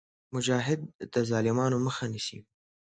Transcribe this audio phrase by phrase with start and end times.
[0.35, 0.79] مجاهد
[1.13, 2.39] د ظالمانو مخه نیسي.